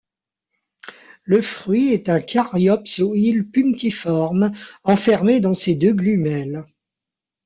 Le 1.25 1.43
fruit 1.43 1.89
est 1.93 2.09
un 2.09 2.19
caryopse 2.19 3.01
au 3.01 3.13
hile 3.13 3.47
punctiforme, 3.47 4.51
enfermés 4.83 5.39
dans 5.41 5.53
ses 5.53 5.75
deux 5.75 5.93
glumelles. 5.93 6.65